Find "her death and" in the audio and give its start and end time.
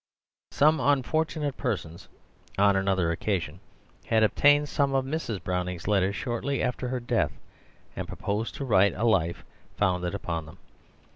6.87-8.07